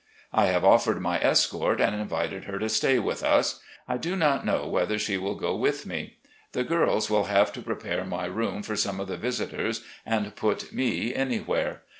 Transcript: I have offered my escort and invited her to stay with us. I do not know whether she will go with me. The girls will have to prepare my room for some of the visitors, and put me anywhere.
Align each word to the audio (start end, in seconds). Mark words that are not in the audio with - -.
I 0.33 0.45
have 0.47 0.65
offered 0.65 0.99
my 0.99 1.19
escort 1.21 1.79
and 1.79 1.93
invited 1.93 2.45
her 2.45 2.57
to 2.57 2.69
stay 2.69 2.97
with 2.97 3.23
us. 3.23 3.59
I 3.87 3.97
do 3.97 4.15
not 4.15 4.43
know 4.43 4.65
whether 4.67 4.97
she 4.97 5.15
will 5.19 5.35
go 5.35 5.55
with 5.55 5.85
me. 5.85 6.17
The 6.53 6.63
girls 6.63 7.07
will 7.11 7.25
have 7.25 7.53
to 7.53 7.61
prepare 7.61 8.03
my 8.03 8.25
room 8.25 8.63
for 8.63 8.75
some 8.75 8.99
of 8.99 9.07
the 9.07 9.15
visitors, 9.17 9.83
and 10.03 10.35
put 10.35 10.73
me 10.73 11.13
anywhere. 11.13 11.83